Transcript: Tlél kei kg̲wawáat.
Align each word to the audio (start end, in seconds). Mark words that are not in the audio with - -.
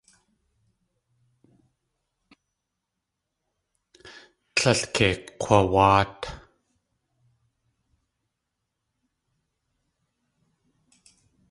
Tlél 4.55 4.81
kei 4.93 5.13
kg̲wawáat. 5.41 6.19